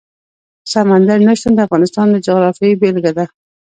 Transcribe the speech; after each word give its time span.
سمندر 0.73 1.17
نه 1.27 1.33
شتون 1.39 1.53
د 1.55 1.59
افغانستان 1.67 2.07
د 2.11 2.15
جغرافیې 2.25 2.79
بېلګه 2.81 3.11
ده. 3.17 3.25